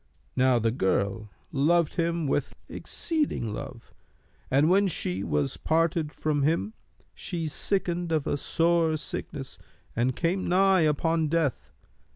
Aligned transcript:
Now 0.35 0.57
the 0.57 0.71
girl 0.71 1.29
loved 1.51 1.93
him 1.93 2.25
with 2.25 2.55
exceeding 2.67 3.53
love, 3.53 3.93
and 4.49 4.67
when 4.67 4.87
she 4.87 5.23
was 5.23 5.57
parted 5.57 6.11
from 6.11 6.41
him, 6.41 6.73
she 7.13 7.47
sickened 7.47 8.11
of 8.11 8.25
a 8.25 8.35
sore 8.35 8.97
sickness 8.97 9.59
and 9.95 10.15
came 10.15 10.47
nigh 10.49 10.81
upon 10.81 11.27
death. 11.27 11.69